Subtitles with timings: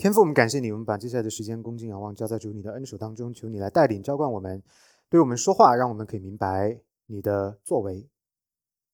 [0.00, 4.62] 天父，我们感谢你，我们把接下来的时间恭敬仰望，交在主你的恩手当中，求你来带领、浇灌我们，
[5.10, 8.08] 对我们说话，让我们可以明白你的作为，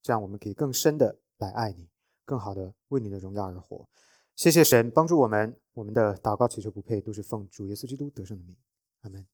[0.03, 1.89] 这样我们可以更深的来爱你，
[2.25, 3.87] 更好的为你的荣耀而活。
[4.35, 8.57] 谢谢神帮助我们，我们的祷告祈求不配，都是奉主耶稣基督得胜的名，
[9.03, 9.25] 阿门。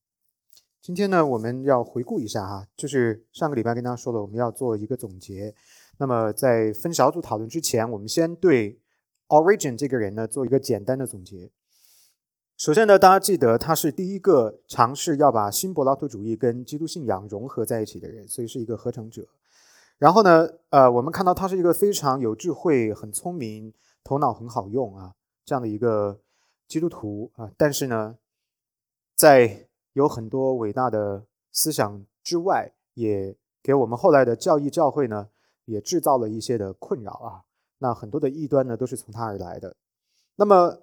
[0.83, 5.55] 今天呢，我们要回顾一下哈，就是上个礼拜跟大家说了，我们要做一个总结。
[5.97, 8.79] 那么在分小组讨论之前，我们先对
[9.29, 11.51] Origin 这个人呢做一个简单的总结。
[12.57, 19.27] 首先呢，大家记得他是第一个尝试要把新柏拉图主义跟基督信仰融合在一起的人，所以是一个合成者。
[19.99, 23.75] 然后呢，呃，我们看到他是一个非常有智慧、很聪明、
[24.05, 25.13] 头脑很好用啊
[25.45, 26.21] 这样的一个
[26.69, 27.51] 基督徒啊。
[27.57, 28.17] 但是呢，
[29.17, 35.29] 在有很多伟大的思想之外，也给我们后来的教义教会呢，
[35.65, 37.43] 也制造了一些的困扰啊。
[37.79, 39.75] 那很多的异端呢，都是从他而来的。
[40.37, 40.79] 那么。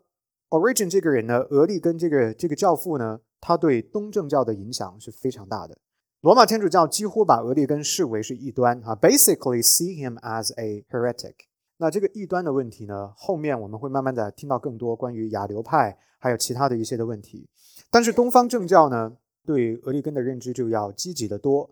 [0.49, 5.77] Origin 这个人呢，俄利根这个这个教父呢，他对东正教的影响是非常大的。
[6.21, 11.35] 罗马天主教几乎把俄利根视为是异端啊，basically see him as a heretic。
[11.77, 17.47] 那这个异端的问题呢，后面我们会慢慢的听到更多关于亚流派还有其他的一些的问题。
[17.91, 21.69] 但是东方正教呢，对俄利根的认知就要积极的多。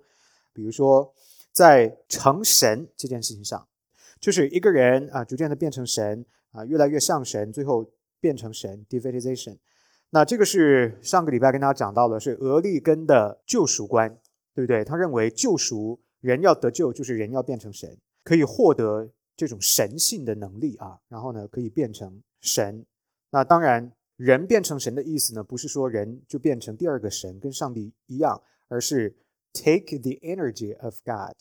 [0.53, 1.11] 比如说，
[1.51, 3.67] 在成神这件事情上，
[4.19, 7.89] 就是一个人啊，逐渐的变成神啊，越来越像神，最后。
[8.27, 9.57] 变成神，divinization。
[10.09, 14.19] 那这个是上个礼拜跟大家讲到的，是俄利根的救赎观，
[14.53, 14.83] 对不对？
[14.83, 20.99] 他认为救赎人要得救，就是人要变成神，可以获得这种神性的能力啊。
[21.07, 22.85] 然后呢，可以变成神。
[23.29, 29.15] 那当然，人变成神的意思呢，不是说人就变成第二个神，跟上帝一样，而是
[29.53, 31.37] take the energy of God。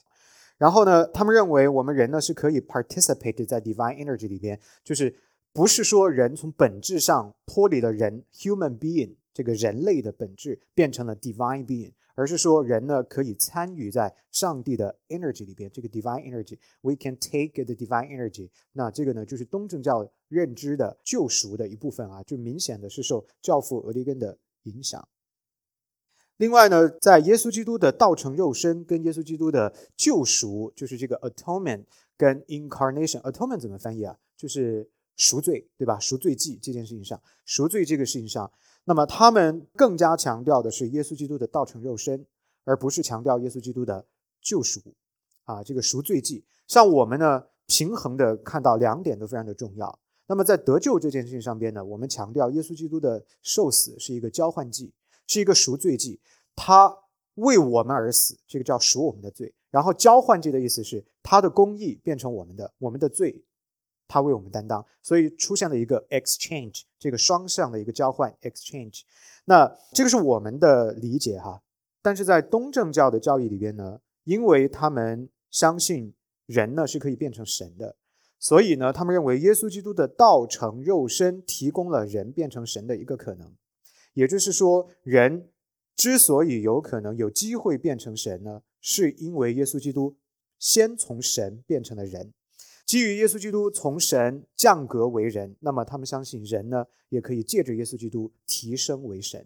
[0.57, 5.17] 然后呢，他们认为我们人呢是可以 participate 在 divine energy 里边，就是。
[5.57, 18.51] 不是说人从本质上脱离了人 human being 这个人类的本质，变成了 divine being，而是说人呢可以参与在上帝的 energy 里边，这个 divine energy，we can take the divine energy。
[18.73, 25.09] 那这个呢就是东正教认知的救赎的一部分啊，就明显的是受教父俄利根的影响。
[26.37, 31.85] 另外呢，在耶稣基督的道成肉身跟耶稣基督的救赎，就是这个 atonement
[32.19, 34.19] 跟 incarnation，atonement 怎么翻译啊？
[34.37, 34.91] 就是。
[35.17, 35.99] 赎罪，对吧？
[35.99, 38.51] 赎罪祭这件事情上，赎罪这个事情上，
[38.85, 42.25] 那么他们更加强调的是耶稣基督的道成肉身，
[42.65, 44.07] 而不是强调耶稣基督的
[44.43, 44.81] 救赎
[45.45, 45.63] 啊。
[45.63, 49.99] 这个赎罪祭，像我们呢，平衡的看到两点都非常的重要。
[50.27, 54.93] 那么在得救这件事情上边呢，我们强调耶稣基督的受死是一个交换祭，
[55.27, 56.21] 是一个赎罪祭，
[56.55, 56.95] 他
[57.37, 59.55] 为我们而死，这个叫赎我们的罪。
[59.71, 63.43] 然后交换祭的意思是他的公义变成我们的，我们的罪。
[64.09, 69.03] 他为我们担当，所以出现了一个 exchange，这个双向的一个交换 exchange。
[69.47, 71.63] 那这个是我们的理解哈，
[72.03, 76.15] 但是在东正教的教义里边呢，因为他们相信
[76.47, 77.97] 人呢是可以变成神的，
[78.39, 83.55] 所以呢，他们认为耶稣基督的道成肉身提供了人变成神的一个可能。
[84.15, 85.51] 也就是说，人
[85.95, 90.17] 之所以有可能有机会变成神呢，是因为耶稣基督
[90.59, 92.33] 先从神变成了人。
[92.87, 99.45] 基于耶稣基督从神降格为人，那么他们相信人呢也可以借着耶稣基督提升为神，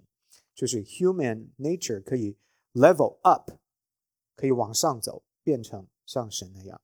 [0.54, 2.36] 就是 human nature 可以
[2.74, 3.52] level up，
[4.36, 6.78] 可以往上走，变成像神那样。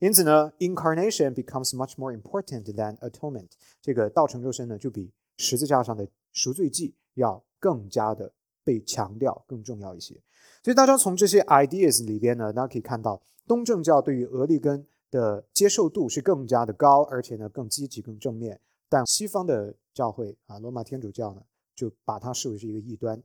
[0.00, 3.50] 因此呢，incarnation becomes much more important than atonement。
[3.80, 8.32] 这个道成肉身呢，就比十字架上的赎罪祭要更加的
[8.64, 10.20] 被强调，更重要一些。
[10.64, 14.84] 所以大家从这些 ideas 里边呢，大家可以看到东正教对于俄利根。
[15.10, 18.60] 的接受度是更加的高，而且呢更积极、更正面。
[18.88, 21.42] 但西方的教会啊，罗马天主教呢，
[21.74, 23.22] 就把它视为是一个异端。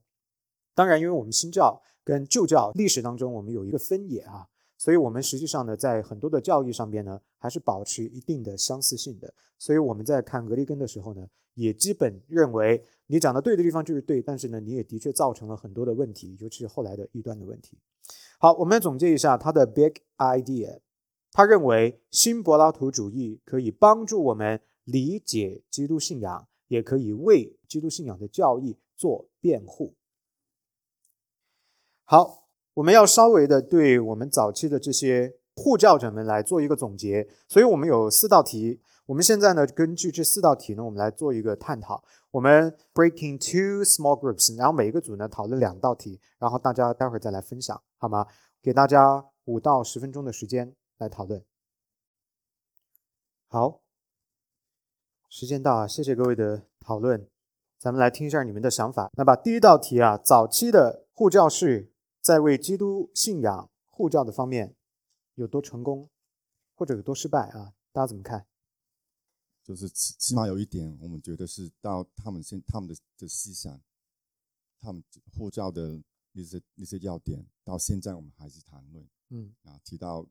[0.74, 4.48] 当然，因为我们新教跟旧教历史当中我们有一个分野啊，
[4.78, 9.34] 所以我们实际上呢，在很多的教义上边呢，还是保持一定的相似性的。
[9.58, 17.80] 所以我们在看格里根的时候呢，也基本认为你讲的对的地方就是对，但是呢，你也的确造成了很多的问题，尤其是后来的异端的问题。
[18.38, 20.80] 好，我们来总结一下他的 big idea。
[21.36, 29.96] 他认为新柏拉图主义可以帮助我们理解基督信仰，也可以为基督信仰的教义做辩护。
[32.06, 37.28] 好，我们要稍微的对我们早期的这些护教者们来做一个总结。
[37.50, 42.02] 所以我们有四道题，我们现在呢根据这四道题呢，我们来做一个探讨。
[42.32, 48.26] 我们 breaking two small groups，然后每一个组呢讨论两道题，然后大家待会儿再来分享，好吗？
[48.64, 50.74] 给大家五到十分钟的时间。
[50.98, 51.46] 来讨论。
[53.48, 53.82] 好，
[55.30, 55.88] 时间到啊！
[55.88, 57.30] 谢谢各位的讨论。
[57.78, 59.12] 咱们来听一下你们的想法。
[59.14, 64.76] 那把第一道题啊，早期的护教士在为基督信仰护教的方面
[65.36, 66.10] 有多成功，
[66.74, 67.74] 或者有多失败啊？
[67.92, 68.48] 大家怎么看？
[69.64, 73.80] 就是起起码有一点，我们觉得是到他们现他们的的思想，
[74.80, 75.04] 他们
[75.38, 76.02] 护教的
[76.32, 79.08] 那些那些要点，到现在我们还是谈论。
[79.30, 80.26] 嗯啊，提到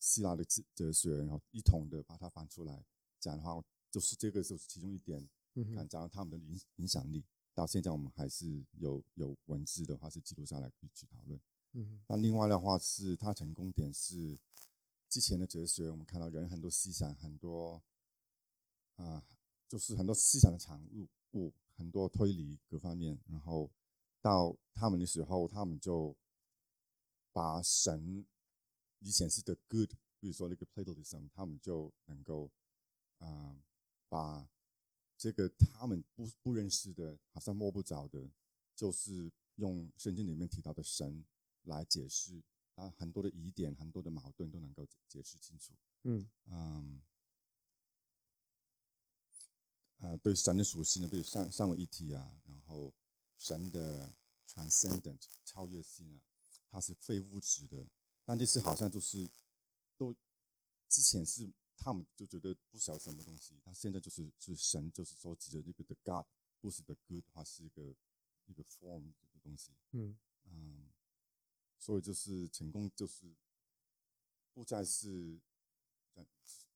[0.00, 2.84] 希腊的哲哲学，然后一统的把它翻出来
[3.20, 7.24] 讲的话，就是这个就是其中一点，嗯讲他们的影影响力。
[7.54, 11.38] 到现在我们还是有有文字的话是记录下来可以去讨论。
[11.72, 14.38] 嗯那另外的话是它成功点是
[15.08, 17.82] 之前的哲学，我们看到人很多思想很多
[18.96, 19.24] 啊、
[19.68, 23.70] 就是很多思想的产物物，很多推理各方面，然后
[24.20, 26.14] 到他们的时候，他们就
[27.32, 28.26] 把神
[29.00, 32.50] 以前是 the good，比如说那个 Platonism，他们就能够
[33.18, 33.62] 啊、
[34.08, 34.48] 把
[35.16, 38.30] 这个他们不不认识的，好像摸不着的，
[38.74, 41.24] 就是用圣经里面提到的神
[41.64, 42.42] 来解释，
[42.76, 45.74] 啊，很多的疑点、很多的矛盾都能够解解释清楚。
[46.04, 47.02] 嗯嗯，
[49.98, 52.94] 呃，对神的属性呢，比如上上为一体啊，然后
[53.36, 54.14] 神的
[54.48, 56.20] transcendent 超越性啊，
[56.70, 57.86] 它是非物质的，
[58.30, 59.28] 但这次好像就是
[59.96, 60.14] 都
[60.88, 66.24] 之前是他们就觉得不晓得什么东西，但现在就是是神，就是说指着那个 the God，
[66.60, 67.82] 不是 the good，话是一个
[68.46, 69.72] 一个 form 这个东西。
[69.90, 70.92] 嗯嗯，
[71.76, 73.34] 所以就是成功，就是
[74.54, 75.40] 不再是
[76.14, 76.24] 怎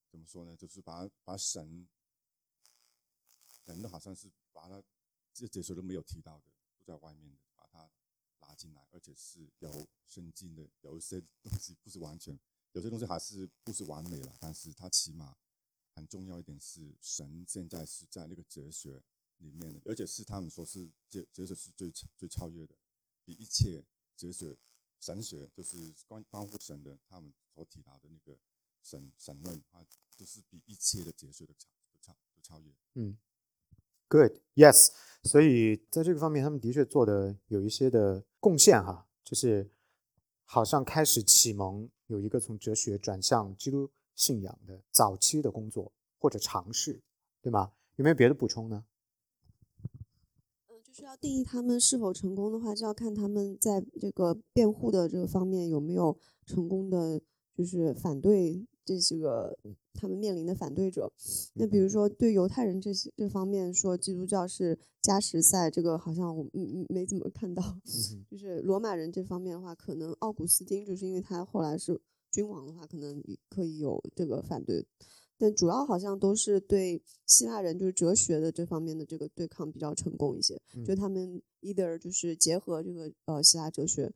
[0.09, 0.57] 怎么说呢？
[0.57, 1.87] 就是把把神
[3.63, 4.83] 人都好像是把他
[5.31, 6.51] 这解说都没有提到的，
[6.83, 7.37] 都在外面的，
[8.45, 12.39] 把它拉进来，而且是有圣经的，有一些东西不是完全，
[12.73, 15.35] 有些东西还是不是完美了，但是它起码
[15.93, 19.01] 很重要一点是神现在是在那个哲学
[19.37, 22.75] 里面的，而且是他们说是哲哲学是最最超越的。
[23.23, 23.83] 比一切
[24.15, 24.55] 哲学、
[24.99, 28.37] 神学，就是关关乎神的，他们所提到的那个
[28.83, 29.83] 神神论啊，
[30.15, 32.71] 就是比一切的哲学的超都超都超越。
[32.93, 33.17] 嗯
[34.09, 34.93] ，Good，Yes。
[35.23, 39.71] 所以在这个方面，他们的确做的有一些的贡献哈，就是
[40.43, 47.01] 好像开始启蒙有一个从哲学转向基督信仰的早期的工作或者尝试，
[47.41, 47.71] 对吗？
[47.95, 48.85] 有没有别的补充呢？
[50.83, 56.15] 就是要定义他们是否成功的话，就要看他们在这个辩护的这个方面有没有
[56.45, 57.19] 成功的，
[57.57, 59.57] 就是反对这些个
[59.93, 61.11] 他们面临的反对者。
[61.55, 67.63] 那比如说对犹太人这些这方面说基督教是加时赛，这个好像我嗯嗯没怎么看到。
[67.85, 71.99] 嗯就是罗马人这方面的话，可能奥古斯丁就是因为他后来是
[72.31, 74.85] 君王的话，可能可以有这个反对。
[75.37, 80.55] 但主要好像都是对希腊人就是哲学的这方面的这个对抗比较成功一些，
[80.85, 84.09] 就嗯他们 either 就是结合这个呃希腊哲学，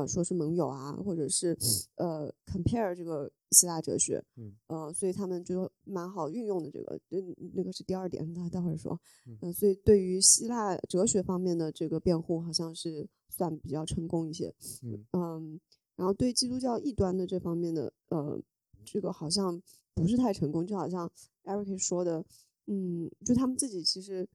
[0.00, 1.56] 呃说是盟友啊，或者是
[1.96, 4.52] 呃 compare 这个希腊哲学，嗯。
[4.66, 7.22] 呃，所以他们就蛮好运用的这个，对，
[7.54, 9.38] 那个是第二点，待待会儿说，嗯。
[9.42, 15.04] 呃，所以对于希腊哲学方面的这个辩护，好像是算比较成功一些，嗯。
[15.12, 15.60] 嗯，
[15.96, 18.40] 然后对基督教异端的这方面的，呃，
[18.84, 19.60] 这个好像
[19.94, 21.10] 不是太成功，就好像
[21.44, 22.24] Eric 说的，
[22.66, 24.26] 嗯，就他们自己其实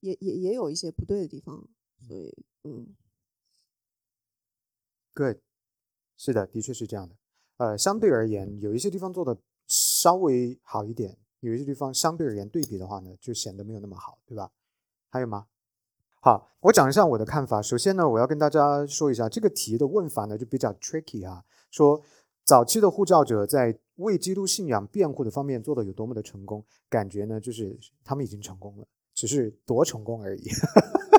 [0.00, 1.66] 也也也有一些不对的地方，
[2.06, 2.32] 所以，
[2.64, 2.86] 嗯，
[5.18, 5.38] Good，
[6.16, 7.16] 是的，的确是这样的。
[7.56, 14.48] 呃，相对而言，有一些地方做的稍微好一点，有一些地方相对而言对比的话呢，就显得没有那么好，对吧？
[15.08, 15.46] 还有吗？
[16.20, 17.60] 好，我讲一下我的看法。
[17.60, 22.00] 首先呢，我要跟大家说一下这个题的问法呢就比较 tricky 啊，说
[22.44, 30.48] 早期的护教者在为基督信仰辩护的方面做的有多么的成功，感觉呢就是他们已经成功了，只是多成功而已。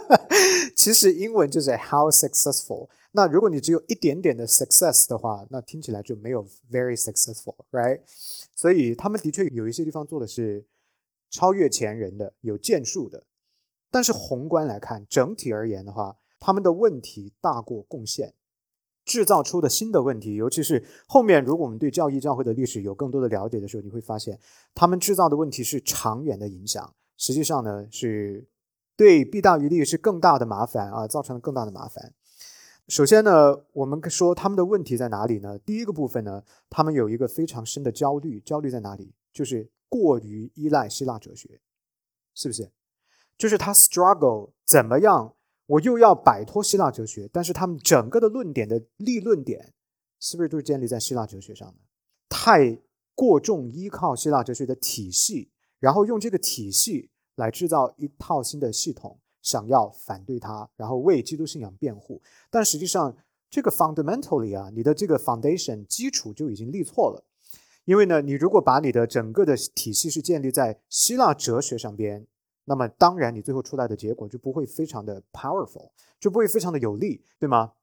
[0.77, 2.87] 其实英文就是 how successful。
[3.11, 8.01] 那如果你只有一点点的 success 的话，那听起来就没有 very successful，right？
[8.55, 10.65] 所以他们的确有一些地方做的是
[11.29, 13.23] 超越前人的，有建树的。
[13.89, 18.35] 但是宏观来看，整体而言的话，他们的问题大过贡献，
[19.03, 24.39] 制造出的新的问题，尤其是后面，如果我们对教义教会的历史有更多的了解的时候，你会发现，
[24.75, 28.47] 他们制造的问题是长远的影响，实际上呢是
[28.95, 32.13] 对弊大于利，是更大的麻烦啊，造成了更大的麻烦。
[32.89, 35.59] 首先呢，我们说他们的问题在哪里呢？
[35.59, 39.13] 第一个部分呢，他们有一个非常深的焦虑，焦虑在哪里？
[39.31, 41.61] 就是过于依赖希腊哲学，
[42.33, 42.71] 是不是？
[43.37, 45.35] 就是他 struggle 怎么样，
[45.67, 49.75] 我又要摆脱希腊哲学，但是他们整个的论点的立论点，
[50.19, 51.75] 是不是都是建立在希腊哲学上的？
[52.27, 52.81] 太
[53.13, 62.21] 过重依靠希腊哲学的体系，然后用这个体系来制造一套新的系统，想要反对他，然后为基督信仰辩护。
[62.49, 63.15] 但实际上，
[63.49, 67.23] 这个 fundamentally 啊，你的这个 foundation 基础就已经立错了。
[67.85, 72.27] 因为呢，你如果把你的整个的体系是建立在希腊哲学上边，
[72.65, 77.73] 那么当然你最后出来的结果就不会非常的 powerful，就不会非常的有力，对吗？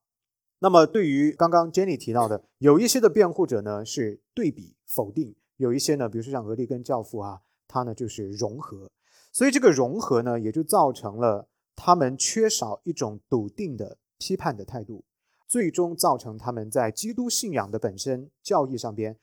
[0.60, 8.88] 那么对于刚刚 Jenny 提到的，有一些的辩护者呢是对比否定，有一些呢，比如说像俄利根教父啊，他呢就是融合，
[9.36, 15.04] 所以这个融合呢也就造成了他们缺少一种笃定的批判的态度，
[15.46, 19.18] 最终造成他们在基督信仰的本身教义上边。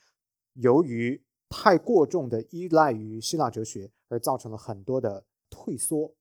[0.53, 6.13] 由于太过重的依赖于希腊哲学，而造成了很多的退缩。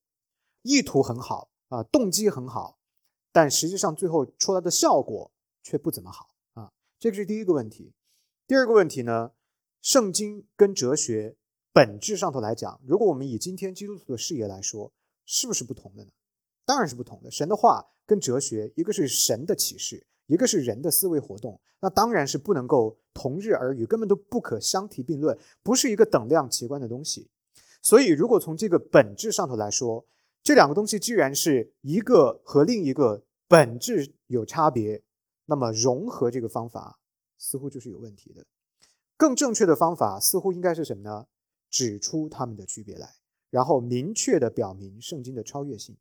[0.63, 2.79] 意图很好啊，动机很好，
[3.31, 5.31] 但实际上最后出来的效果
[5.63, 6.73] 却不怎么好啊。
[6.99, 7.93] 这个是第一个问题。
[8.47, 9.33] 第二个问题呢，
[9.83, 11.37] 圣经跟哲学
[11.73, 14.93] 本质上头来讲，如果我们以今天基督徒的视野来说，
[15.25, 16.11] 是不是不同的呢？
[16.65, 17.31] 当然是不同的。
[17.31, 20.07] 神的话跟哲学，一个是神的启示。
[20.27, 27.29] 一个是人的思维活动，那当然是不能够同日而语，根本都不可相提并论，不是一个等量齐观的东西。
[27.83, 30.07] 所以，如果从这个本质上头来说，
[30.43, 35.03] 这两个东西既然是一个和另一个本质有差别，
[35.47, 37.01] 那么融合这个方法
[37.37, 38.47] 似乎就是有问题的。
[39.17, 41.27] 更正确的方法似乎应该是什么呢？
[41.73, 43.17] 指出他们的区别来，
[43.51, 45.97] 然后明确的表明圣经的超越性。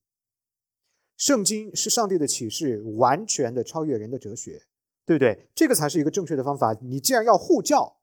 [1.16, 4.64] 圣经是上帝的启示，完全的超越人的哲学，
[5.06, 5.48] 对不对？
[5.56, 6.78] 这个才是一个正确的方法。
[6.82, 7.98] 你既然要护教，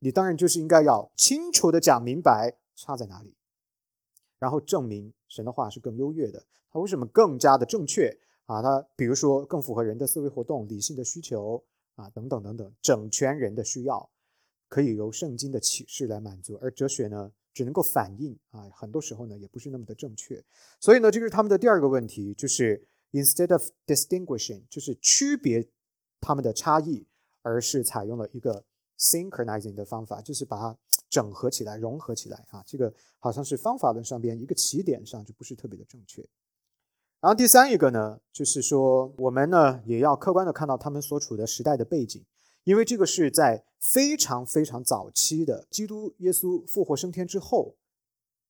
[0.00, 3.34] 你当然就是应该要清楚的讲明白差在哪里，
[4.38, 6.44] 然后证明神的话是更优越的。
[6.72, 8.60] 它为什么更加的正确啊？
[8.60, 11.62] 它比如说更符合人的思维活动、理性的需求
[11.94, 14.10] 啊，等等等等，整全人的需要，
[14.70, 17.30] 可以由圣经的启示来满足，而哲学呢？
[17.52, 20.42] 只能够反映啊，很多时候呢也不是那么的正确，
[20.78, 25.68] 所以呢，这个是他们的第二个问题，就是 instead of distinguishing，就是区别
[26.20, 27.04] 他们的差异，
[27.42, 28.64] 而是采用了一个
[28.96, 30.78] synchronizing 的方法，就是把它
[31.10, 36.24] 整合起来、融合起来啊，这个好像是方法论上边一个起点上就不是特别的正确。
[37.20, 42.24] 然后第三一个呢，就是说我们呢也要客观的看到他们所处的时代的背景。
[42.70, 47.74] 因为这个是在非常非常早期的基督耶稣复活升天之后，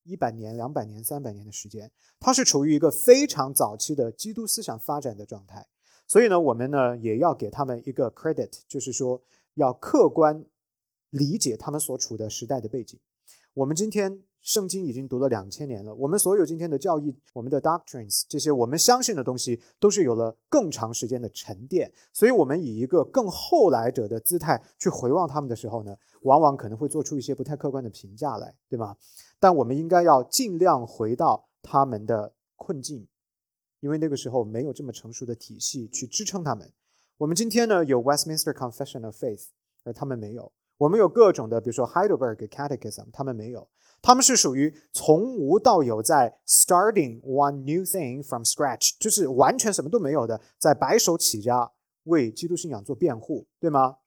[0.03, 5.67] 一百年、两百年、三百年的时间，它是处于一个非常早期的基督思想发展的状态。
[6.05, 9.23] 所以呢，我们呢也要给他们一个 credit，就是说
[9.55, 10.45] 要客观
[11.09, 12.99] 理解他们所处的时代的背景。
[13.55, 14.21] 我们今天。
[14.41, 21.91] 圣经已经读了两千年了，我们所有今天的教义，我们的 doctrines 这些我们相信的东西，都是有了更长时间的沉淀。
[22.11, 28.97] 所以，我们以一个更后来者的姿态去回望他们的时候呢，往往可能会做出一些不太客观的评价来，对吗？
[29.39, 33.07] 但我们应该要尽量回到他们的困境，
[33.79, 36.71] 因为那个时候没有这么成熟的体系去支撑他们。
[37.17, 39.49] 我们今天呢，有 Westminster Confession of Faith，
[39.83, 40.51] 而他们没有。
[40.77, 43.69] 我们有各种的，比如说 Heidelberg Catechism，他们没有。
[44.01, 51.71] 他们是属于从无到有，在 starting one new thing from scratch，就是完全什么都没有的，在白手起家
[52.05, 53.97] 为基督信仰做辩护，对吗？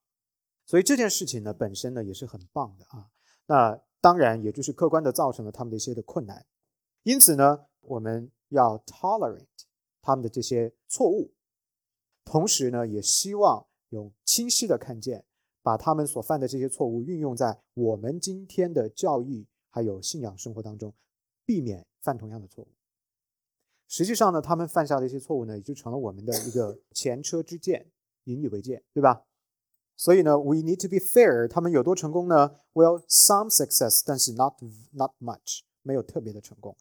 [0.66, 3.10] 所以这件事情呢，本身呢也是很棒的啊。
[3.46, 6.44] 那当然，也就是客观的造成了他们的一些的困难。
[7.04, 9.46] 因此呢，我们要 tolerate
[10.02, 11.34] 他们的这些错误，
[12.24, 15.24] 同时呢，也希望有清晰的看见，
[15.62, 19.46] 把他们所犯的这些错误运用在我们今天的教育。
[19.74, 20.94] 还有信仰生活当中，
[21.44, 22.68] 避免犯同样的错误。
[23.88, 27.90] 实际上呢，他们犯下的一些错误呢，也就成了我们的一个前车之鉴，
[28.22, 29.24] 引以为戒，对吧？
[29.96, 31.48] 所以呢，we need to be fair。
[31.48, 34.62] 他们有多成功呢？Well, some success，但是 not
[34.92, 36.76] not much，没有特别的成功。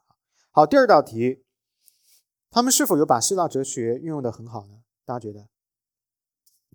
[0.51, 1.43] 好，第二道题，
[2.51, 4.83] 他们是否有把希腊哲学运用的很好呢？
[5.03, 5.49] 大家觉得？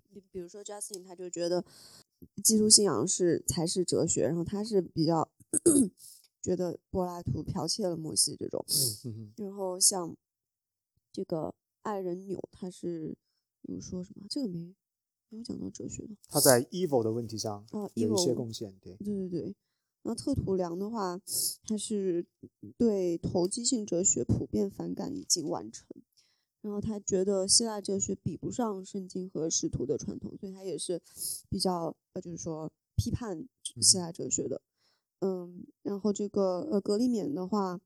[0.09, 1.63] 你比如说，Justin，他就觉得
[2.43, 5.29] 基督信仰是才是哲学，然后他是比较。
[6.41, 8.65] 觉得柏拉图剽窃了摩西这种，
[9.35, 10.15] 然后像
[11.11, 13.15] 这个爱人纽，他是
[13.61, 14.25] 比如说什么？
[14.29, 14.73] 这个没
[15.29, 16.15] 没有讲到哲学的。
[16.29, 19.55] 他在 evil 的问题上有一些贡献，对对对对。
[20.01, 21.19] 然后特图良的话，
[21.63, 22.25] 他是
[22.77, 25.85] 对投机性哲学普遍反感已经完成，
[26.61, 31.01] 然后他觉得希腊哲学比不上圣经和使徒的传统，所以他也是
[31.49, 33.45] 比较呃，就是说批判
[33.81, 34.61] 希腊哲学的。
[35.19, 37.79] 嗯，然后这个呃，格里勉的话，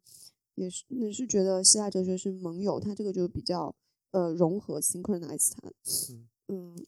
[0.56, 3.76] 也是也是觉得希腊哲学是盟友，他这个就比较
[4.12, 5.72] 呃融合 synchronize 它，
[6.48, 6.86] 嗯，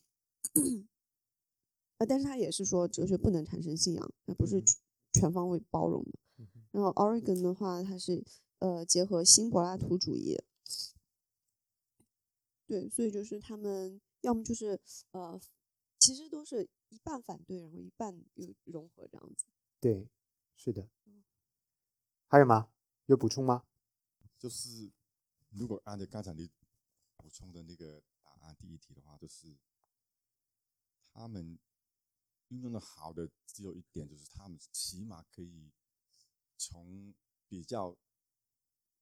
[1.97, 4.61] 呃，但是他也是说哲学不能产生信仰，那不是
[5.13, 6.11] 全方位包容的。
[6.71, 8.23] 然后 Oregon 的话，他是
[8.59, 10.37] 呃结合新柏拉图主义。
[12.67, 14.79] 对，所以就是他们要么就是
[15.11, 15.39] 呃，
[15.99, 19.45] 其实都是一半反对，然后一半又融合这样子。
[19.79, 20.07] 对，
[20.55, 20.89] 是的。
[22.27, 22.69] 还有吗？
[23.05, 23.65] 有补充吗？
[24.37, 24.91] 就是
[25.49, 26.49] 如果按照刚才你
[27.17, 29.55] 补充的那个答案第一题的话，就是
[31.13, 31.57] 他们
[32.49, 35.71] 运用的好的只有一点，就是他们起码可以
[36.57, 37.13] 从
[37.47, 37.95] 比较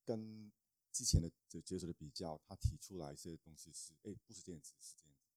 [0.04, 0.52] 跟
[0.92, 5.28] 之前的这接受的比较，他提出来一些东西是，哎，不是这样子，是这样子。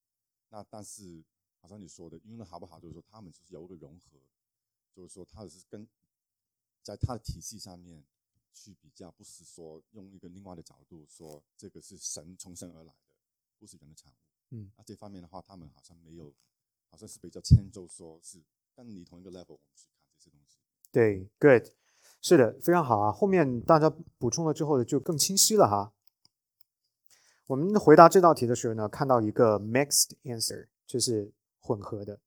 [0.49, 1.25] 那但是
[1.61, 4.20] 好像你说的运用的好不好，就是说他们就是有一个融合，
[4.92, 5.88] 就是说他是跟
[6.87, 8.05] 在他的体系上面。
[8.59, 12.99] 去比较，不是说用一个另外的角度说这个是神从神而来的，
[13.59, 14.16] 不是人的产物。
[14.57, 16.33] 嗯，那这方面的话，他们好像没有，
[16.88, 18.43] 好像是比较迁就，说是
[18.75, 20.57] 跟你同一个 level，我们去看这些东西。
[20.90, 21.71] 对，good，
[22.23, 23.12] 是的，非常好啊。
[23.12, 25.93] 后面大家补充了之后就更清晰了哈。
[27.49, 32.21] 我们回答这道题的时候呢，看到一个 mixed answer，就是混合的，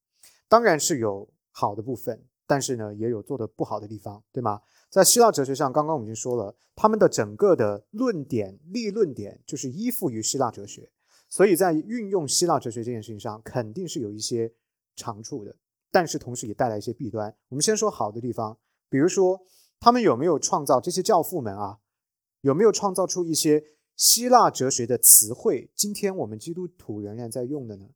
[0.48, 2.24] 当然是有好的部分。
[2.50, 4.60] 但是呢，也有做的不好的地方，对吗？
[4.90, 10.90] 在希腊哲学上，刚刚我们已经说了，他们的整个的论点、立论点就是依附于希腊哲学，
[11.30, 14.52] 所以在运用希腊哲学这件事情上，肯定是有一些
[14.96, 15.56] 长处的，
[15.92, 17.36] 但是同时也带来一些弊端。
[17.50, 18.58] 我们先说好的地方，
[18.90, 19.40] 比如说
[19.80, 21.78] 他们有没有创造这些教父们啊，
[22.42, 23.64] 有没有创造出一些
[23.96, 25.70] 希腊哲学的词汇？
[25.76, 27.90] 今天我们基督徒仍然在用的呢？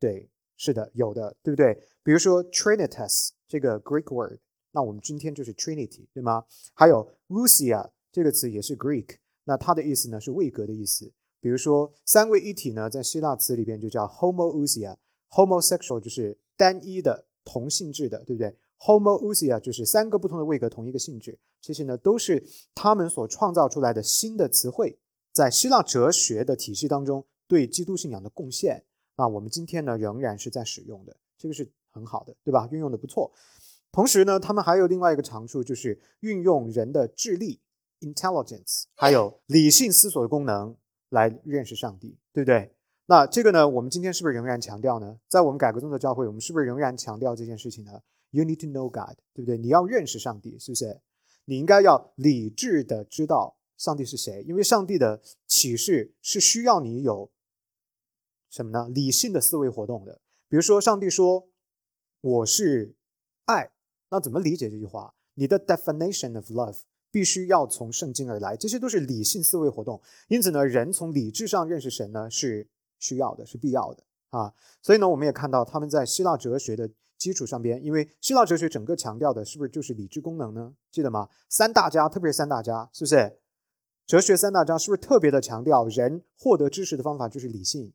[0.00, 1.80] 对，是的，有的，对不对？
[2.02, 3.28] 比如说 Trinitas。
[3.46, 4.38] 这个 Greek word，
[4.72, 6.44] 那我们今天就是 Trinity，对吗？
[6.72, 11.12] 还有 Usia 这个词也是 Greek，那它的意思呢是位格的意思。
[11.40, 22.42] 比如说三位一体呢，在希腊词里边就叫 Homoousia，homosexual 就是单一的同性质的，对不对？Homoousia 就是三个不同的位格同一个性质，这些呢都是
[22.74, 24.98] 他们所创造出来的新的词汇，
[25.32, 28.84] 在希腊哲学的体系当中对基督信仰的贡献
[29.16, 31.70] 那，我们今天呢仍然是在使用的，这个是。
[31.94, 32.68] 很好的，对吧？
[32.72, 33.32] 运用的不错。
[33.92, 37.60] 同时呢，他们还有另外一个长处，就是运用人的智力
[38.00, 40.76] （intelligence） 还有理性思索的功能
[41.10, 42.74] 来认识上帝，对不对？
[43.06, 45.20] 那这个呢，我们今天是不是仍然强调呢？
[45.28, 47.92] 在我们改革中的教会，我们是不是仍然强调这件事情呢
[48.32, 49.56] ？You need to know God，对不对？
[49.56, 51.00] 你要认识上帝，是不是？
[51.44, 57.30] 你应该要理智的知道上帝是谁，因为上帝的启示是需要你有
[58.50, 58.88] 什么呢？
[58.88, 60.20] 理性的思维活动的。
[60.48, 61.48] 比如说，上帝说。
[62.24, 62.94] 我是
[63.44, 63.70] 爱，
[64.08, 65.12] 那怎么理解这句话？
[65.34, 66.78] 你的 definition of love
[67.10, 70.00] 必须要从圣经而来，这些都是理性思维活动。
[70.28, 72.66] 因此呢，人从理智上认识神呢是
[72.98, 74.54] 需要的，是必要的啊。
[74.80, 80.74] 所以呢，我们也看到他们在希腊哲学的基础上边，因为希腊哲学整个强调的是不是就是理智功能呢？
[80.90, 81.28] 记得吗？
[81.50, 83.38] 三大家，特别是三大家，是不是？
[84.06, 87.92] 哲学三大家是不是特别的强调人获得知识的方法就是理性，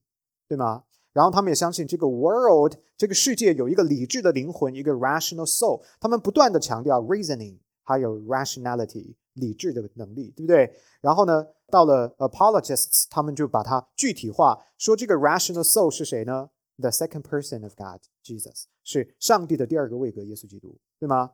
[0.47, 0.83] 对吗？
[1.19, 5.83] 然后他们也相信这个 world 这个世界有一个理智的灵魂，一个 rational soul。
[5.99, 10.73] 他们不断的强调 reasoning，还有 rationality 理智的能力，对不对？
[11.01, 21.31] 然后呢，到了 apologists，他们就把它具体化，说这个 rational soul 是谁呢？The second person of God，Jesus 是上帝的第二个位格，耶稣基督，对吗？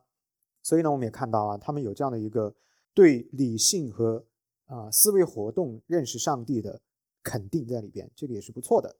[0.64, 2.52] 所以呢，我们也看到啊，他们有这样的一个
[2.92, 4.24] 对理性和
[4.64, 6.80] 啊思维活动认识上帝的
[7.22, 8.96] 肯定在里边，这个也是不错的。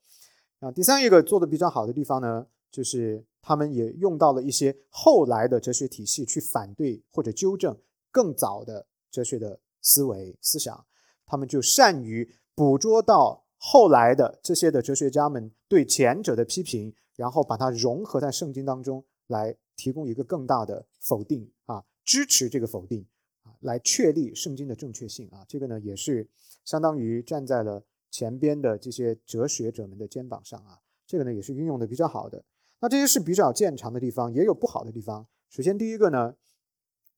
[0.60, 7.76] 啊，第三一个做的比较好的地方呢，就是他们也用到了一些后来的哲学体系去反对或者纠正
[8.10, 10.86] 更早的哲学的思维思想，
[11.26, 23.06] 他们就善于捕捉到后来的这些的哲学家们对前者的批评，然后把它融合在圣经当中，来提供一个更大的否定啊，支持这个否定
[23.42, 26.26] 啊，来确立圣经的正确性啊，这个呢也是
[26.64, 27.84] 相当于站在了。
[28.16, 32.42] 前边的这些哲学者们的肩膀上啊，这个呢也是运用的比较好的。
[32.80, 35.26] 那这些是比较见长的地方，也有不好的地方。
[35.50, 36.34] 首先第一个呢，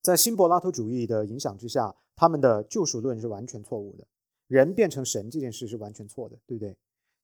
[0.02, 4.08] 在新柏拉图主义的影响之下，他们的救赎论是完全错误的，
[4.48, 6.76] 人变成神这件事是完全错的，对不对？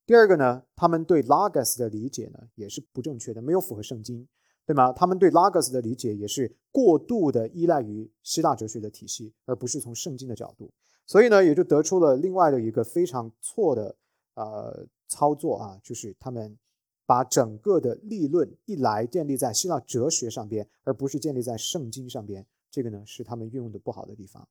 [0.05, 4.25] 第二个呢，他们对 logos 的理解呢也是不正确的，没有符合圣经，
[4.65, 4.93] 对吗？
[4.93, 10.71] 他们对 logos 的理解也是过度的依赖于希腊哲学的体系，而不是从圣经的角度。
[11.05, 13.95] 所以呢，也就得出了另外的一个非常错的
[14.33, 16.57] 呃操作啊，就是他们
[17.05, 22.45] 把整个的立论一来建立在希腊哲学上边，而不是建立在圣经上边。
[22.71, 24.47] 这个呢是他们运用的不好的地方。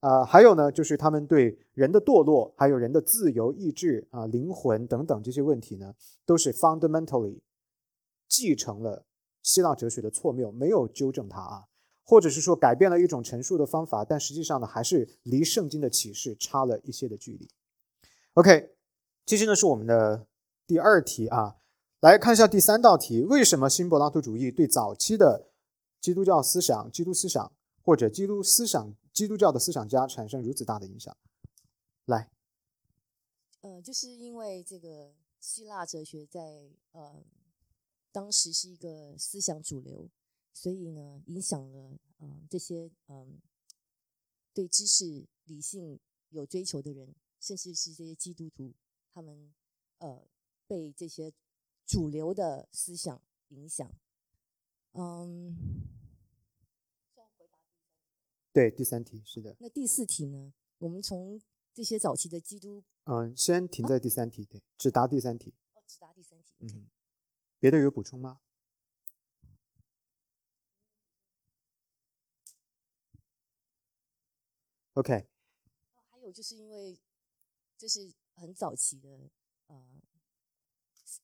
[0.00, 7.40] 啊，还有呢，就是他们对人的堕落，还有人的自由意志啊、灵魂等等这些问题呢，都是 fundamentally
[8.28, 9.04] 继承了
[9.42, 11.68] 希腊哲学的错谬，没有纠正它啊。
[12.04, 17.48] 或者是说改变了一种陈述的方法，但实际上呢，还是离圣经的启示差了一些的距离。
[18.34, 18.74] OK，
[19.24, 20.26] 接着呢是我们的
[20.66, 21.56] 第二题啊，
[22.00, 25.50] 来看一下第三道题：为什么新柏拉图主义对早期的
[26.00, 31.16] 基督教思想、基督思想或者基督思想、基督教的思想家产生如此大的影响？
[32.06, 32.30] 来，
[33.60, 36.40] 呃，就是因为这个希腊哲学在
[36.90, 37.22] 呃
[38.10, 40.08] 当时是一个思想主流，
[40.52, 43.40] 所以呢，影响了嗯这些嗯
[44.52, 48.74] 对知识理性有追求的人，甚至是这些基督徒，
[49.12, 49.52] 他们
[49.98, 50.26] 呃
[50.66, 51.32] 被这些
[51.86, 53.90] 主流的思想影响。
[54.92, 55.56] 嗯，
[58.52, 60.52] 对，第三题是的，那第四题呢？
[60.78, 61.40] 我们从
[61.72, 65.54] 这些早期的基督嗯，先停在第三题，对，只答第三题。
[65.74, 66.52] 哦，只答第三题。
[66.58, 66.90] 嗯，
[67.58, 68.40] 别的有补充吗
[74.94, 75.26] ？OK，
[76.10, 76.98] 还有就是因为
[77.78, 79.30] 这是很早期的
[79.68, 80.02] 呃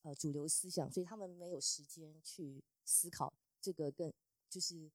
[0.01, 4.11] 呃主流思想，所以他们没有时间去思考这个更
[4.49, 4.91] 就是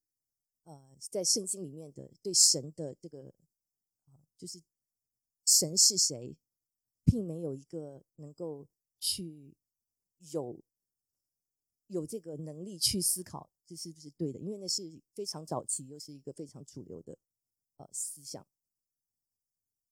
[0.65, 3.33] 呃在圣经里面的对神的这个
[4.37, 4.61] 就是
[5.47, 6.37] 神是谁，
[7.05, 8.67] 并没有一个能够
[8.99, 9.55] 去
[10.33, 10.59] 有
[11.87, 17.17] 有这个能力去思考这是不是对的，因为那是非常早期，又是一个非常主流的
[17.77, 18.45] 呃思想。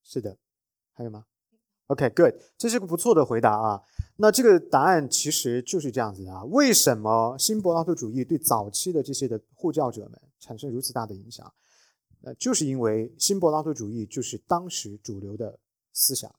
[0.03, 0.37] 是的，
[0.93, 1.27] 还有吗
[1.87, 3.83] ？OK，Good，这是个不错的回答啊。
[4.17, 6.45] 那这个答案其实就是这样子的啊。
[6.45, 11.53] 为什么新柏拉图主义对早期的这些的护教者们产生如此大的影响？
[12.23, 15.59] 呃，就是因为新柏拉图主义就是当时主流的
[15.93, 16.33] 思想，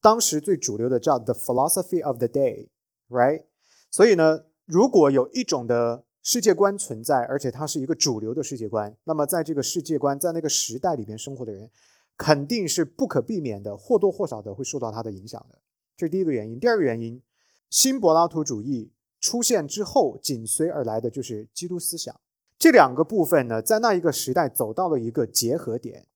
[0.00, 3.44] 当时最主流的叫 the philosophy of the day，right？
[3.90, 11.70] 所以呢，如果有一种的世界观存在，而且它是一个主流的世界观，那么在这个世界观在那个时代里边生活的人，
[12.16, 15.58] 肯定是不可避免的，或多或少的会受到它的影响的。
[15.96, 16.58] 这是第一个原因。
[16.58, 17.22] 第二个原因，
[17.70, 22.18] 新柏拉图主义出现之后，紧随而来的就是基督思想。
[22.58, 26.06] 这两个部分呢，在那一个时代走到了一个结合点，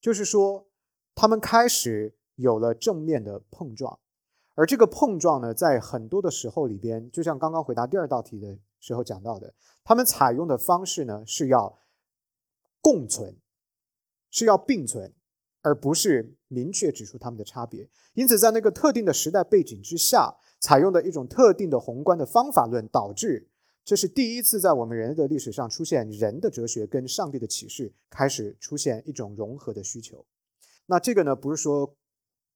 [0.00, 0.68] 就是说，
[1.14, 3.98] 他们开始有了正面的碰撞，
[4.54, 11.80] 而这个碰撞呢，在很多的时候里边，就像刚刚回答第二道题的时候讲到的，他们采用的方式呢，是要
[12.80, 13.36] 共存，
[14.30, 15.12] 是要并存，
[15.62, 17.88] 而不是明确指出他们的差别。
[18.14, 23.48] 因此，在那个特定的时代背景之下，采用的一种特定的宏观的方法论，导致
[23.84, 30.24] 这是第一次在我们人类的历史上出现人的哲学跟上帝的启示开始出现一种融合的需求。
[30.86, 31.96] 那这个呢，不是说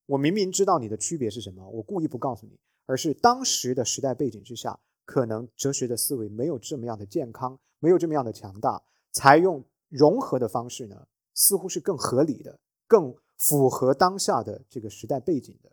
[0.06, 15.72] 我明明知道你的区别是什么，我故意不告诉你，而是当时的时代背景之下，可能哲学的思维没有这么样的健康，没有这么样的强大，采用融合的方式呢，似乎是更合理的，更符合当下的这个时代背景的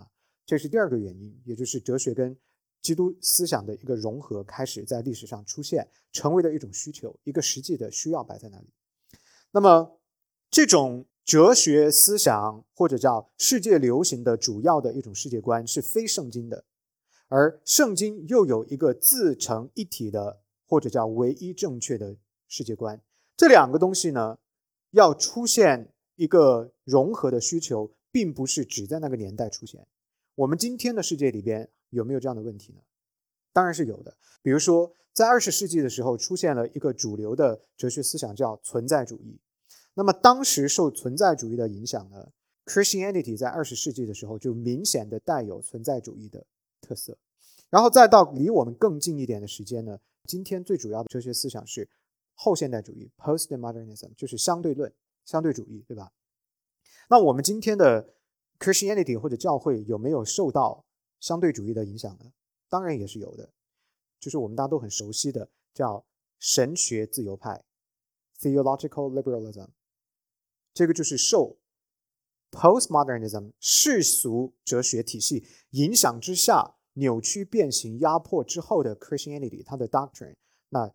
[0.00, 0.08] 啊。
[0.46, 2.36] 这是第二个原因，也就是哲学跟
[2.82, 8.72] 基督思想的一个融合开始在历史上出现，成为了一种需求，一个实际的需要摆在那里。
[9.50, 10.00] 那么
[10.50, 11.06] 这种。
[11.26, 16.66] 哲学思想或者叫世界流行的主要的一种世界观是非圣经的，
[17.28, 23.00] 而圣经又有一个自成一体的或者叫唯一正确的世界观。
[23.38, 24.36] 这两个东西呢，
[24.90, 29.86] 要出现一个融合的需求，并不是只在那个年代出现。
[30.34, 32.80] 我们今天的世界里边有没有这样的问题呢？
[33.52, 34.16] 当然是有的。
[34.42, 39.38] 比如说，在二十世纪的时候，出现了一个主流的哲学思想叫存在主义。
[39.94, 42.32] 那么当时受存在主义的影响呢
[42.66, 46.44] ，Christianity 在二十世纪的时候就明显的带有存在主义的
[46.80, 47.16] 特色，
[47.70, 51.88] 然后再到离我们更近一点的时间呢，今天最主要的哲学思想是
[52.34, 54.92] 后现代主义 （Postmodernism），就是相对论、
[55.24, 56.12] 相对主义，对吧？
[57.08, 58.14] 那我们今天的
[58.58, 60.84] Christianity 或者教会有没有受到
[61.20, 62.32] 相对主义的影响呢？
[62.68, 63.52] 当然也是有的，
[64.18, 66.04] 就是我们大家都很熟悉的叫
[66.38, 67.64] 神学自由派
[68.40, 69.68] （Theological Liberalism）。
[70.72, 71.58] 这个就是受
[72.50, 80.34] postmodernism 世俗哲学体系影响之下扭曲、变形、压迫之后的 Christianity，它的 doctrine，
[80.70, 80.92] 那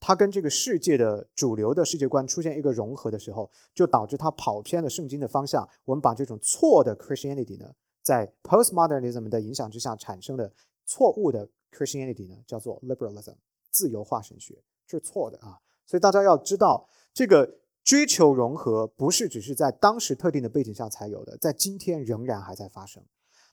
[0.00, 5.68] 它跟这个世界的主流的世界观出现一个融合的时候，就导致它跑偏了圣经的方向。
[5.84, 10.52] 我们把这种错的 Christianity 呢，在 postmodernism 的影响之下产生的
[10.84, 13.34] 错误的 Christianity 呢，叫做 liberalism
[13.70, 15.58] 自由化神学，这是错的啊。
[15.86, 17.58] 所以大家要知道这个。
[17.84, 23.02] 追求融合不是只是在当时特定的背景下才有的，在今天仍然还在发生。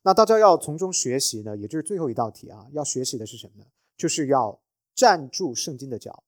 [0.04, 3.66] 那大家要从中学习呢，也就是最后一道题啊，要学习的是什么呢？
[3.96, 4.60] 就是要
[4.94, 6.25] 站住圣经的脚，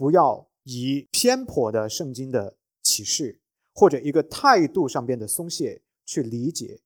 [0.00, 3.38] 不要以偏颇的圣经的启示，
[3.74, 6.80] 或者一个态度上边的松懈去理解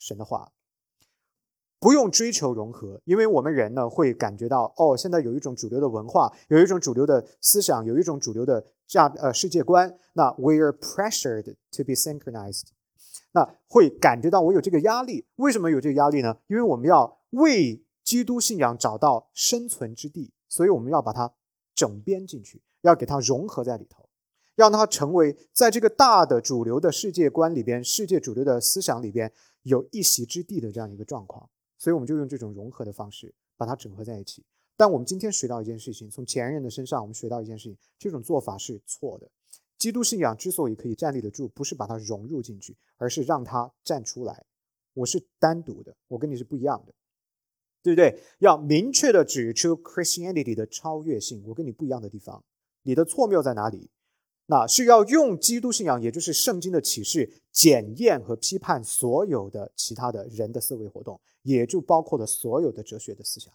[0.00, 0.50] 神的话。
[1.78, 9.96] 不用追求融合，因为我们人呢会感觉到，哦，现在有一种主流的文化，有一种主流的思想，有一种主流的价呃世界观。
[10.14, 12.64] 那 we are pressured to be synchronized，
[13.30, 15.24] 那会感觉到我有这个压力。
[15.36, 16.36] 为什么有这个压力呢？
[16.48, 21.32] 因为我们要为基督信仰找到生存之地，所以我们要把它
[21.74, 24.08] 整编进去，要给它融合在里头，
[24.54, 29.32] 让它成为在这个大的主流的世界观里边、世界主流的思想里边
[29.62, 31.48] 有一席之地的这样一个状况。
[31.76, 34.44] 所以我们就用这种融合的方式把它整合在一起。
[34.76, 39.30] 但我们今天学到一件事情，从前人的身上我们学到一件事情，这种做法是错的。
[39.76, 44.46] 基督信仰之所以可以站立得住，不是把它融入进去，而是让它站出来。
[44.94, 46.94] 我是单独的，我跟你是不一样的，
[47.84, 48.18] 对不对？
[48.38, 52.42] 要明确的指出 Christianity 的超越性，我跟你不一样的地方，
[52.82, 53.90] 你的错谬在哪里？
[54.46, 63.52] 那是要用基督信仰，也就是圣经的启示，检验和批判所有的其他的人的思维活动，也就包括了所有的哲学的思想，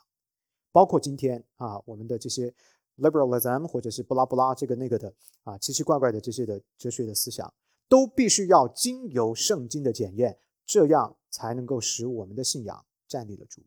[0.71, 2.53] 包括今天啊我们的这些
[2.97, 5.11] liberalism 或者是不拉不拉这个那个的
[5.43, 7.51] 啊奇奇怪怪的这些的哲学的思想，
[7.87, 10.37] 都必须要经由圣经的检验，
[10.67, 13.63] 这样才能够使我们的信仰站立得住。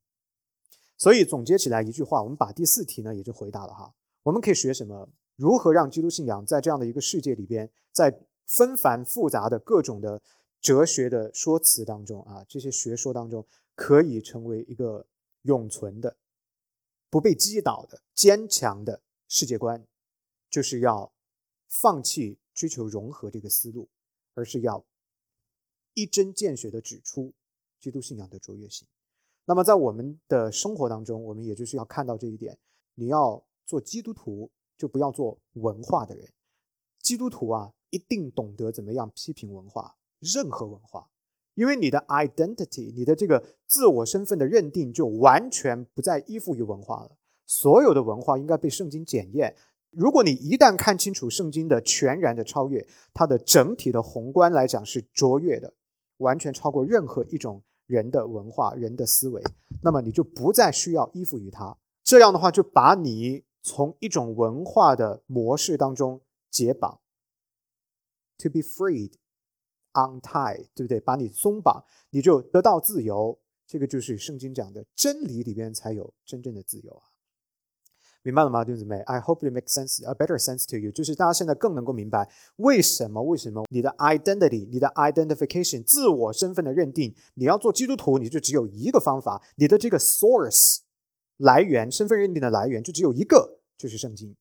[1.03, 5.09] 所以总结起来一句话，我们把第四题呢也就回答了哈，我们可以学什么？
[5.35, 10.23] 如何让基督信仰在这样的一个世界里边，在纷繁复杂的各种的
[10.61, 15.05] 哲学的说辞当中啊，这些学说当中，可以成为一个
[15.43, 16.17] 永存的、
[17.11, 19.85] 不被击倒的、坚强的世界观？
[20.49, 21.13] 就是要
[21.67, 23.89] 放弃追求融合这个思路，
[24.35, 24.85] 而是要
[25.95, 27.35] 一针见血地指出
[27.81, 28.87] 基督信仰的卓越性。
[29.45, 32.59] 那么在我们的生活当中，我们也就是要看到这一点：
[32.95, 34.51] 你要做基督徒。
[34.79, 36.29] 就不要做文化的人，
[37.01, 41.09] 基督徒啊，一定懂得怎么样批评文化，任何文化，
[41.55, 47.17] 因为你的 identity，你的这个自我身份的认定就完全不再依附于文化了。
[47.47, 49.55] 所有的文化应该被圣经检验。
[49.91, 55.73] 如果你一旦看清楚圣经的全然的超越，它的整体的宏观来讲是卓越的，
[56.17, 59.43] 完全超过任何一种人的文化、人的思维，
[59.83, 61.77] 那么你就不再需要依附于它。
[62.03, 63.45] 这样的话，就把你。
[63.65, 66.99] 从一种文化的模式当中解绑
[68.37, 69.13] ，to be freed,
[69.93, 70.99] untie，对不对？
[70.99, 73.39] 把你松绑，你就得到自由。
[73.65, 77.12] 这个就是圣经讲的真理里边才有真正的自由啊！
[78.23, 80.93] 明白了吗，弟兄姊妹？I hope it makes sense, a better sense to you。
[80.93, 83.21] 就是大家现在更能够明白为什么？
[83.23, 90.79] 为什么你的 identity、你的 identification、自我身份的认定，你要做基督徒，你就只有一个方法，你的这个 source。
[91.39, 94.37] 来源身份认定的来源就只有一个，就是圣经。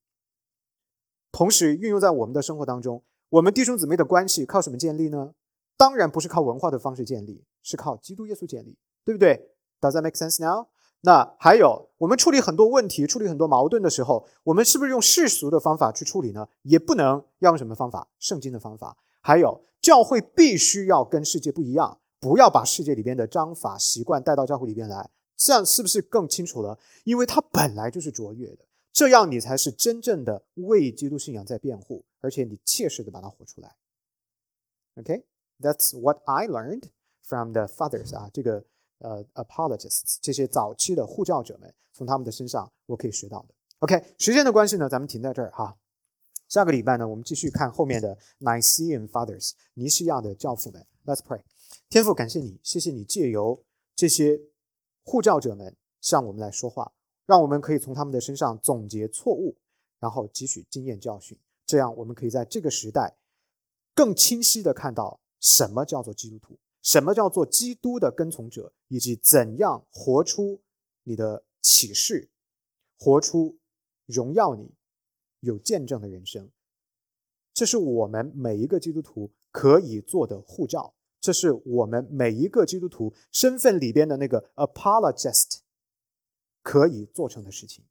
[1.31, 5.33] 同时运用在我们的生活当中，我们弟兄姊妹的关系靠什么建立呢？
[5.75, 10.67] 当然不是靠文化的方式建立，是靠基督耶稣建立，对不对？Does that make sense now？
[11.01, 16.47] 那还有，我们处理很多问题、处理很多矛盾的时候，我们是不是用世俗的方法去处理呢？
[16.61, 18.07] 也不能要用什么方法？
[18.19, 18.97] 圣经的方法。
[19.21, 25.09] 还有，教会必须要跟世界不一样，不要把世界里边的章法习惯带到教会里边来。
[25.35, 26.77] 这样是不是更清楚了？
[27.03, 33.75] 因为它本来就是卓越的，这样你才是真正的为基督信仰在辩护，而且你切实的把它活出来。
[34.97, 36.83] OK，That's what I learned
[37.23, 38.63] from the fathers 啊，这个
[39.01, 43.53] 呃 apologists 这些早期的护教者们，从他们的身上我可以学到的。
[43.79, 45.77] OK，时间的关系呢，咱们停在这儿哈。
[46.47, 50.85] 下个礼拜呢，我们继续看后面的 Nicene Fathers 尼西亚的教父们。
[51.05, 51.41] Let's pray，
[51.89, 53.63] 天父感谢你，谢谢你借由
[53.95, 54.39] 这些。
[55.03, 56.93] 护教者们向我们来说话，
[57.25, 59.57] 让我们可以从他们的身上总结错误，
[59.99, 61.35] 然后汲取经验教训。
[61.65, 63.17] 这样，我们可以在这个时代
[63.95, 70.61] 更清晰的看到什么叫做基督徒，什么叫做基督的跟从者，以及怎样活出
[71.03, 72.29] 你的启示，
[72.97, 73.57] 活出
[74.05, 74.73] 荣耀你、
[75.41, 76.49] 有见证的人生。
[77.53, 80.95] 这是我们每一个基督徒可以做的护照。
[81.19, 85.59] 这是我们每一个基督徒身份里边的那个 apologist
[86.63, 87.85] 可以做成的事情，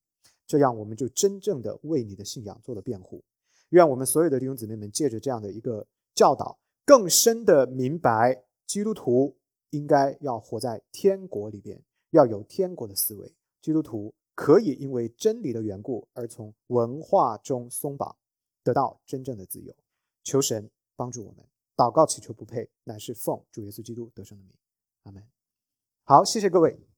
[0.48, 3.22] 这样我们就真正的为你的信仰做了辩护。
[3.68, 9.36] 愿我们所有的弟兄姊妹们借着这样的一个教导，更深的明白基督徒
[9.70, 13.34] 应该要活在天国里边，要有天国的思维。
[13.60, 18.16] 基督徒可以因为真理的缘故而从文化中松绑，
[18.62, 19.74] 得到真正的自由。
[20.22, 21.44] 求神帮助我们。
[21.76, 24.54] 祷告祈求不配，乃是奉主耶稣基督得胜的名，
[25.02, 25.28] 阿门。
[26.04, 26.89] 好，谢谢各位。